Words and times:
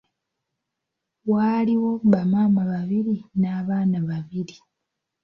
Waaliwo 1.31 1.91
bamaama 2.11 2.61
babiri 2.71 3.15
n’abaana 3.39 3.97
babiri. 4.09 4.55